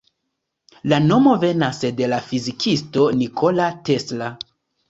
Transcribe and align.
La 0.93 0.97
nomo 1.03 1.35
venas 1.43 1.83
de 1.99 2.09
la 2.15 2.21
fizikisto 2.31 3.07
Nikola 3.21 3.69
Tesla. 3.91 4.35